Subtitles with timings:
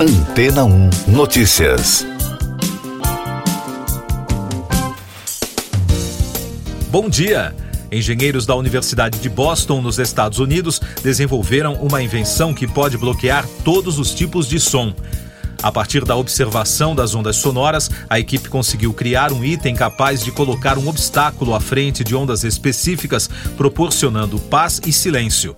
[0.00, 2.06] Antena 1 Notícias.
[6.88, 7.52] Bom dia!
[7.90, 13.98] Engenheiros da Universidade de Boston, nos Estados Unidos, desenvolveram uma invenção que pode bloquear todos
[13.98, 14.94] os tipos de som.
[15.60, 20.30] A partir da observação das ondas sonoras, a equipe conseguiu criar um item capaz de
[20.30, 25.56] colocar um obstáculo à frente de ondas específicas, proporcionando paz e silêncio.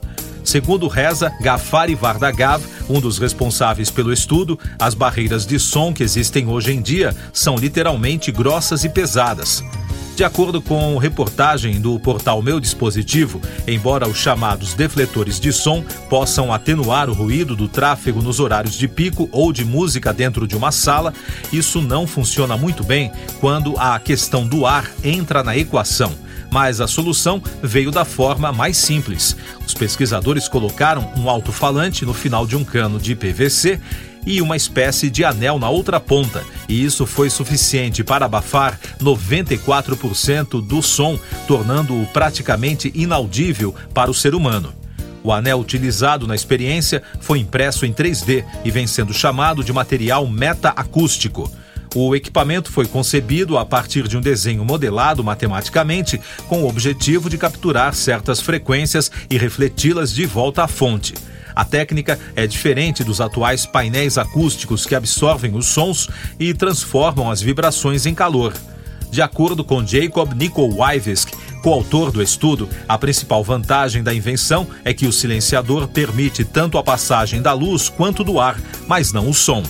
[0.51, 6.49] Segundo reza Gafari Vardagav, um dos responsáveis pelo estudo, as barreiras de som que existem
[6.49, 9.63] hoje em dia são literalmente grossas e pesadas.
[10.17, 16.53] De acordo com reportagem do portal Meu Dispositivo, embora os chamados defletores de som possam
[16.53, 20.72] atenuar o ruído do tráfego nos horários de pico ou de música dentro de uma
[20.72, 21.14] sala,
[21.53, 26.13] isso não funciona muito bem quando a questão do ar entra na equação
[26.53, 29.36] mas a solução veio da forma mais simples.
[29.67, 33.81] Os pesquisadores colocaram um alto-falante no final de um cano de PVC
[34.27, 40.61] e uma espécie de anel na outra ponta, e isso foi suficiente para abafar 94%
[40.64, 44.74] do som, tornando-o praticamente inaudível para o ser humano.
[45.22, 50.27] O anel utilizado na experiência foi impresso em 3D e vem sendo chamado de material
[50.27, 51.50] meta-acústico.
[51.94, 57.36] O equipamento foi concebido a partir de um desenho modelado matematicamente com o objetivo de
[57.36, 61.14] capturar certas frequências e refleti-las de volta à fonte.
[61.55, 67.42] A técnica é diferente dos atuais painéis acústicos que absorvem os sons e transformam as
[67.42, 68.55] vibrações em calor.
[69.11, 75.06] De acordo com Jacob Nikolajewski, coautor do estudo, a principal vantagem da invenção é que
[75.06, 79.64] o silenciador permite tanto a passagem da luz quanto do ar, mas não o som.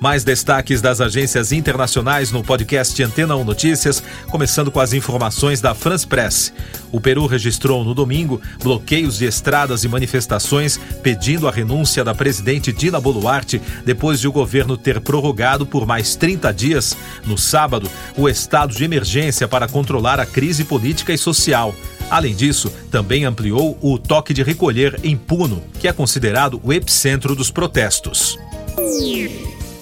[0.00, 5.74] Mais destaques das agências internacionais no podcast Antena 1 Notícias, começando com as informações da
[5.74, 6.52] France Press.
[6.92, 12.72] O Peru registrou no domingo bloqueios de estradas e manifestações pedindo a renúncia da presidente
[12.72, 16.96] Dina Boluarte depois de o governo ter prorrogado por mais 30 dias,
[17.26, 21.74] no sábado, o estado de emergência para controlar a crise política e social.
[22.08, 27.34] Além disso, também ampliou o toque de recolher em Puno, que é considerado o epicentro
[27.34, 28.38] dos protestos.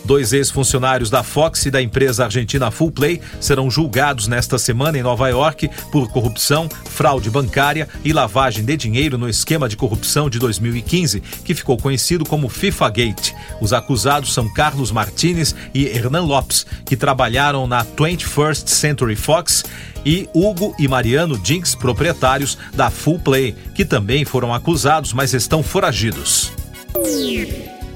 [0.06, 5.02] Dois ex-funcionários da Fox e da empresa argentina Full Play serão julgados nesta semana em
[5.02, 10.38] Nova York por corrupção, fraude bancária e lavagem de dinheiro no esquema de corrupção de
[10.38, 13.32] 2015, que ficou conhecido como FIFA Gate.
[13.60, 19.64] Os acusados são Carlos Martinez e Hernan Lopes, que trabalharam na 21st Century Fox
[20.04, 25.64] e Hugo e Mariano Jinx, proprietários da Full Play, que também foram acusados, mas estão
[25.64, 26.52] foragidos.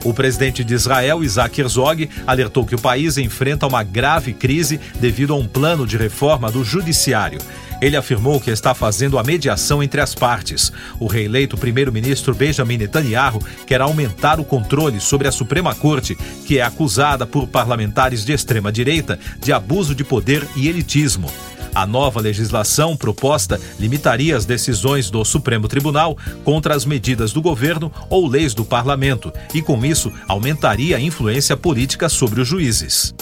[0.04, 5.34] O presidente de Israel, Isaac Herzog, alertou que o país enfrenta uma grave crise devido
[5.34, 7.38] a um plano de reforma do judiciário.
[7.80, 10.70] Ele afirmou que está fazendo a mediação entre as partes.
[10.98, 16.16] O reeleito primeiro-ministro Benjamin Netanyahu quer aumentar o controle sobre a Suprema Corte,
[16.46, 21.30] que é acusada por parlamentares de extrema-direita de abuso de poder e elitismo.
[21.74, 27.92] A nova legislação proposta limitaria as decisões do Supremo Tribunal contra as medidas do governo
[28.08, 33.14] ou leis do parlamento e, com isso, aumentaria a influência política sobre os juízes.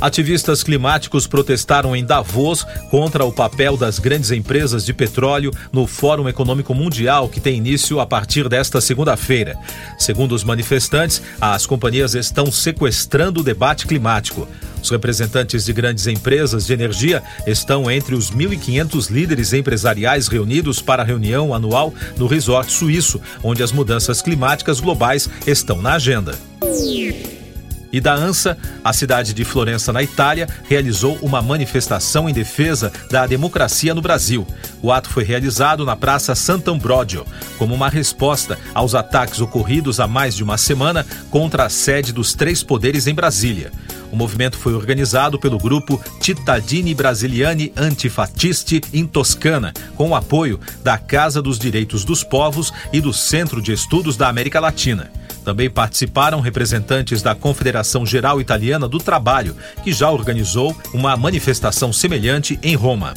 [0.00, 6.26] Ativistas climáticos protestaram em Davos contra o papel das grandes empresas de petróleo no Fórum
[6.26, 9.58] Econômico Mundial que tem início a partir desta segunda-feira.
[9.98, 14.48] Segundo os manifestantes, as companhias estão sequestrando o debate climático.
[14.82, 21.02] Os representantes de grandes empresas de energia estão entre os 1.500 líderes empresariais reunidos para
[21.02, 26.38] a reunião anual no resort suíço, onde as mudanças climáticas globais estão na agenda
[27.92, 33.26] e da ANSA, a cidade de Florença, na Itália, realizou uma manifestação em defesa da
[33.26, 34.46] democracia no Brasil.
[34.82, 37.26] O ato foi realizado na Praça Sant'Ambrogio,
[37.58, 42.34] como uma resposta aos ataques ocorridos há mais de uma semana contra a sede dos
[42.34, 43.72] três poderes em Brasília.
[44.10, 50.98] O movimento foi organizado pelo grupo Cittadini Brasiliani Antifatisti in Toscana, com o apoio da
[50.98, 55.10] Casa dos Direitos dos Povos e do Centro de Estudos da América Latina.
[55.50, 62.56] Também participaram representantes da Confederação Geral Italiana do Trabalho, que já organizou uma manifestação semelhante
[62.62, 63.14] em Roma.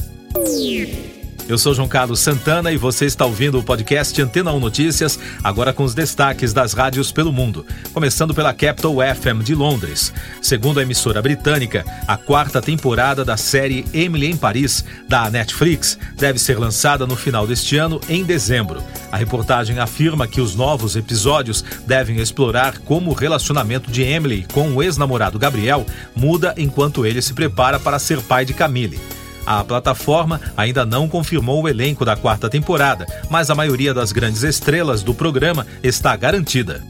[1.46, 5.74] Eu sou João Carlos Santana e você está ouvindo o podcast Antena 1 Notícias, agora
[5.74, 7.66] com os destaques das rádios pelo mundo.
[7.92, 10.10] Começando pela Capital FM de Londres.
[10.40, 16.38] Segundo a emissora britânica, a quarta temporada da série Emily em Paris, da Netflix, deve
[16.38, 18.82] ser lançada no final deste ano, em dezembro.
[19.12, 24.72] A reportagem afirma que os novos episódios devem explorar como o relacionamento de Emily com
[24.72, 25.84] o ex-namorado Gabriel
[26.16, 28.98] muda enquanto ele se prepara para ser pai de Camille.
[29.46, 34.42] A plataforma ainda não confirmou o elenco da quarta temporada, mas a maioria das grandes
[34.42, 36.82] estrelas do programa está garantida.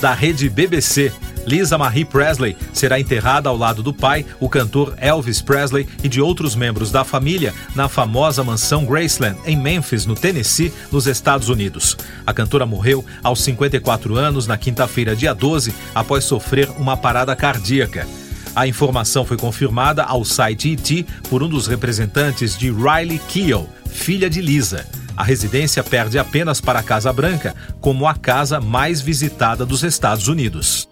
[0.00, 1.12] da rede BBC.
[1.46, 6.20] Lisa Marie Presley será enterrada ao lado do pai, o cantor Elvis Presley, e de
[6.20, 11.96] outros membros da família na famosa mansão Graceland, em Memphis, no Tennessee, nos Estados Unidos.
[12.26, 18.06] A cantora morreu aos 54 anos na quinta-feira, dia 12, após sofrer uma parada cardíaca.
[18.54, 24.28] A informação foi confirmada ao site ET por um dos representantes de Riley Keough, filha
[24.28, 24.86] de Lisa.
[25.16, 30.28] A residência perde apenas para a Casa Branca como a casa mais visitada dos Estados
[30.28, 30.88] Unidos.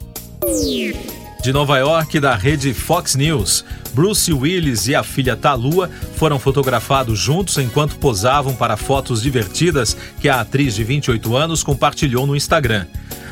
[1.42, 3.64] De Nova York, da rede Fox News,
[3.94, 10.28] Bruce Willis e a filha Talua foram fotografados juntos enquanto posavam para fotos divertidas que
[10.28, 12.86] a atriz de 28 anos compartilhou no Instagram.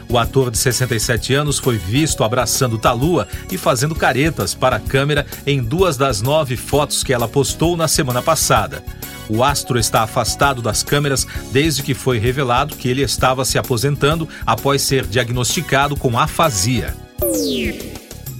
[0.08, 5.26] O ator de 67 anos foi visto abraçando Talua e fazendo caretas para a câmera
[5.46, 8.82] em duas das nove fotos que ela postou na semana passada.
[9.28, 14.28] O astro está afastado das câmeras desde que foi revelado que ele estava se aposentando
[14.44, 16.94] após ser diagnosticado com afasia.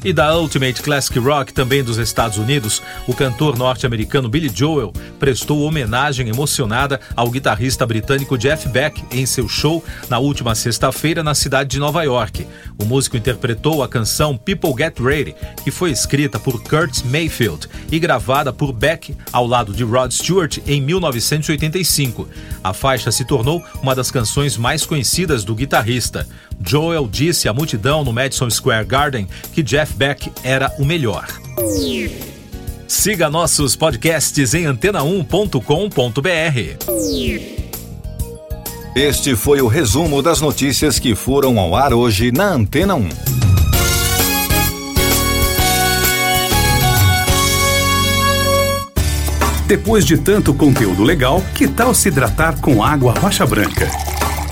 [0.06, 5.62] E da Ultimate Classic Rock, também dos Estados Unidos, o cantor norte-americano Billy Joel prestou
[5.62, 11.70] homenagem emocionada ao guitarrista britânico Jeff Beck em seu show na última sexta-feira na cidade
[11.70, 12.46] de Nova York.
[12.78, 17.98] O músico interpretou a canção People Get Ready, que foi escrita por Kurt Mayfield e
[17.98, 22.28] gravada por Beck ao lado de Rod Stewart em 1985.
[22.62, 26.28] A faixa se tornou uma das canções mais conhecidas do guitarrista.
[26.64, 31.26] Joel disse à multidão no Madison Square Garden que Jeff Beck era o melhor.
[32.88, 35.60] Siga nossos podcasts em antena1.com.br.
[38.94, 43.08] Este foi o resumo das notícias que foram ao ar hoje na Antena 1.
[49.66, 53.90] Depois de tanto conteúdo legal, que tal se hidratar com água rocha branca?